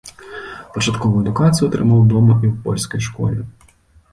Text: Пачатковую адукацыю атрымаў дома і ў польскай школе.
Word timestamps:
Пачатковую 0.77 1.21
адукацыю 1.25 1.67
атрымаў 1.67 2.01
дома 2.15 2.33
і 2.41 2.47
ў 2.53 2.55
польскай 2.65 2.99
школе. 3.11 3.41